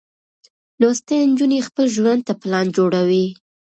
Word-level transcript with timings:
لوستې 0.79 1.15
نجونې 1.29 1.59
خپل 1.67 1.85
ژوند 1.95 2.21
ته 2.27 2.33
پلان 2.41 2.65
جوړوي. 2.77 3.25